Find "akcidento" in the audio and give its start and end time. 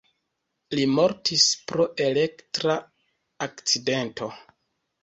3.49-4.35